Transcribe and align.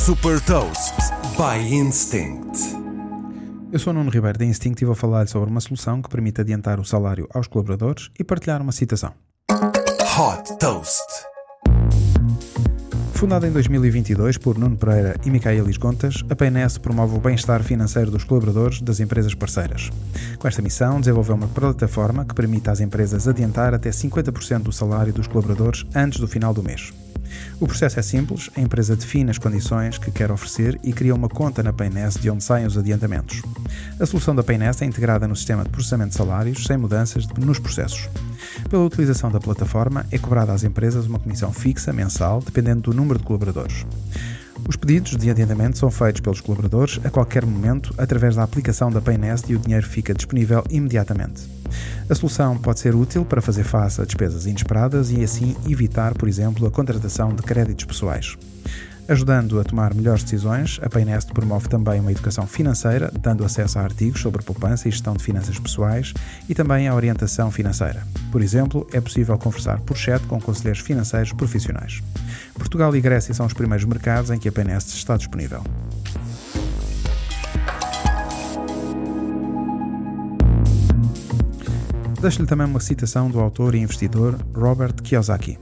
Super 0.00 0.40
Toast 0.40 0.94
by 1.36 1.74
Instinct. 1.74 2.58
Eu 3.70 3.78
sou 3.78 3.92
o 3.92 3.94
Nuno 3.94 4.10
Ribeiro 4.10 4.38
da 4.38 4.46
Instinct 4.46 4.82
e 4.82 4.86
vou 4.86 4.94
falar 4.94 5.28
sobre 5.28 5.50
uma 5.50 5.60
solução 5.60 6.00
que 6.00 6.08
permite 6.08 6.40
adiantar 6.40 6.80
o 6.80 6.84
salário 6.86 7.28
aos 7.34 7.46
colaboradores 7.46 8.10
e 8.18 8.24
partilhar 8.24 8.62
uma 8.62 8.72
citação. 8.72 9.12
Hot 9.50 10.58
Toast. 10.58 11.04
Fundada 13.12 13.46
em 13.46 13.52
2022 13.52 14.38
por 14.38 14.56
Nuno 14.56 14.78
Pereira 14.78 15.16
e 15.22 15.28
Micaelis 15.28 15.76
Gontas, 15.76 16.24
a 16.30 16.34
PNS 16.34 16.80
promove 16.80 17.18
o 17.18 17.20
bem-estar 17.20 17.62
financeiro 17.62 18.10
dos 18.10 18.24
colaboradores 18.24 18.80
das 18.80 19.00
empresas 19.00 19.34
parceiras. 19.34 19.90
Com 20.38 20.48
esta 20.48 20.62
missão, 20.62 20.98
desenvolveu 20.98 21.34
uma 21.34 21.48
plataforma 21.48 22.24
que 22.24 22.34
permite 22.34 22.70
às 22.70 22.80
empresas 22.80 23.28
adiantar 23.28 23.74
até 23.74 23.90
50% 23.90 24.62
do 24.62 24.72
salário 24.72 25.12
dos 25.12 25.26
colaboradores 25.26 25.84
antes 25.94 26.18
do 26.18 26.26
final 26.26 26.54
do 26.54 26.62
mês. 26.62 26.90
O 27.60 27.66
processo 27.66 28.00
é 28.00 28.02
simples, 28.02 28.48
a 28.56 28.60
empresa 28.62 28.96
define 28.96 29.30
as 29.30 29.36
condições 29.36 29.98
que 29.98 30.10
quer 30.10 30.32
oferecer 30.32 30.80
e 30.82 30.94
cria 30.94 31.14
uma 31.14 31.28
conta 31.28 31.62
na 31.62 31.74
Paynest 31.74 32.18
de 32.18 32.30
onde 32.30 32.42
saem 32.42 32.66
os 32.66 32.78
adiantamentos. 32.78 33.42
A 34.00 34.06
solução 34.06 34.34
da 34.34 34.42
Paynest 34.42 34.80
é 34.80 34.86
integrada 34.86 35.28
no 35.28 35.36
sistema 35.36 35.62
de 35.62 35.68
processamento 35.68 36.12
de 36.12 36.16
salários, 36.16 36.64
sem 36.64 36.78
mudanças 36.78 37.26
nos 37.26 37.58
processos. 37.58 38.08
Pela 38.70 38.86
utilização 38.86 39.30
da 39.30 39.38
plataforma, 39.38 40.06
é 40.10 40.16
cobrada 40.16 40.54
às 40.54 40.64
empresas 40.64 41.04
uma 41.04 41.18
comissão 41.18 41.52
fixa 41.52 41.92
mensal, 41.92 42.40
dependendo 42.40 42.80
do 42.80 42.94
número 42.94 43.18
de 43.18 43.26
colaboradores. 43.26 43.84
Os 44.68 44.76
pedidos 44.76 45.16
de 45.16 45.30
adiantamento 45.30 45.78
são 45.78 45.90
feitos 45.90 46.20
pelos 46.20 46.40
colaboradores 46.40 47.00
a 47.04 47.10
qualquer 47.10 47.44
momento 47.44 47.94
através 47.98 48.36
da 48.36 48.42
aplicação 48.42 48.90
da 48.90 49.00
Paynest 49.00 49.50
e 49.50 49.56
o 49.56 49.58
dinheiro 49.58 49.86
fica 49.86 50.14
disponível 50.14 50.62
imediatamente. 50.70 51.42
A 52.08 52.14
solução 52.14 52.56
pode 52.58 52.80
ser 52.80 52.94
útil 52.94 53.24
para 53.24 53.40
fazer 53.40 53.64
face 53.64 54.00
a 54.00 54.04
despesas 54.04 54.46
inesperadas 54.46 55.10
e 55.10 55.22
assim 55.22 55.56
evitar, 55.68 56.14
por 56.14 56.28
exemplo, 56.28 56.66
a 56.66 56.70
contratação 56.70 57.34
de 57.34 57.42
créditos 57.42 57.84
pessoais. 57.84 58.36
Ajudando 59.10 59.58
a 59.58 59.64
tomar 59.64 59.92
melhores 59.92 60.22
decisões, 60.22 60.78
a 60.82 60.88
Paynest 60.88 61.32
promove 61.32 61.68
também 61.68 61.98
uma 61.98 62.12
educação 62.12 62.46
financeira, 62.46 63.10
dando 63.20 63.44
acesso 63.44 63.76
a 63.78 63.82
artigos 63.82 64.20
sobre 64.20 64.40
poupança 64.40 64.86
e 64.86 64.92
gestão 64.92 65.14
de 65.14 65.24
finanças 65.24 65.58
pessoais 65.58 66.14
e 66.48 66.54
também 66.54 66.86
a 66.86 66.94
orientação 66.94 67.50
financeira. 67.50 68.06
Por 68.30 68.40
exemplo, 68.40 68.86
é 68.92 69.00
possível 69.00 69.36
conversar 69.36 69.80
por 69.80 69.96
chat 69.96 70.22
com 70.28 70.40
conselheiros 70.40 70.80
financeiros 70.80 71.32
profissionais. 71.32 72.00
Portugal 72.60 72.94
e 72.94 73.00
Grécia 73.00 73.32
são 73.32 73.46
os 73.46 73.54
primeiros 73.54 73.86
mercados 73.86 74.30
em 74.30 74.38
que 74.38 74.46
a 74.46 74.52
Paynest 74.52 74.94
está 74.94 75.16
disponível. 75.16 75.64
Deixo-lhe 82.20 82.46
também 82.46 82.66
uma 82.66 82.78
citação 82.78 83.30
do 83.30 83.40
autor 83.40 83.74
e 83.74 83.78
investidor 83.78 84.38
Robert 84.54 84.92
Kiyosaki. 85.02 85.58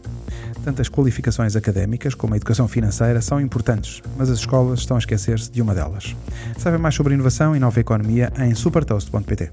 Tantas 0.65 0.89
qualificações 0.89 1.55
académicas 1.55 2.15
como 2.15 2.35
a 2.35 2.37
educação 2.37 2.67
financeira 2.67 3.23
são 3.23 3.41
importantes, 3.41 4.03
mas 4.17 4.29
as 4.29 4.41
escolas 4.41 4.81
estão 4.81 4.97
a 4.97 4.99
esquecer-se 4.99 5.53
de 5.53 5.63
uma 5.63 5.75
delas. 5.75 6.17
Saiba 6.59 6.79
mais 6.79 6.97
sobre 6.97 7.15
inovação 7.15 7.55
e 7.55 7.61
nova 7.61 7.79
economia 7.79 8.33
em 8.41 8.57
supertoast.pt. 8.57 9.53